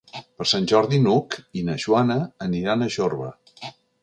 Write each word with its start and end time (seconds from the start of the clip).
Per 0.39 0.45
Sant 0.51 0.63
Jordi 0.71 0.99
n'Hug 1.03 1.37
i 1.61 1.63
na 1.69 1.77
Joana 1.85 2.19
aniran 2.47 2.83
a 2.83 2.89
Jorba. 2.97 3.31